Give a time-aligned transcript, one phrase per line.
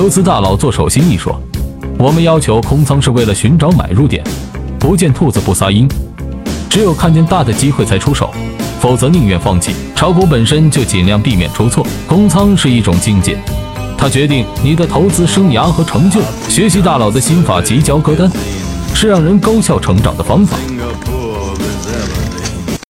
[0.00, 1.38] 投资大佬做手心一说
[1.98, 4.24] 我们要求空仓是为了寻找买入点
[4.78, 5.86] 不见兔子不撒鹰。
[6.70, 8.32] 只有看见大的机会才出手
[8.80, 9.74] 否则宁愿放弃。
[9.94, 13.36] 炒股本身就尽量避免出错空仓是一种境界。
[13.98, 18.26] 它决定你的投资生涯和成就学习大佬的心法及交割单
[18.94, 20.56] 是让人高效成长的方法。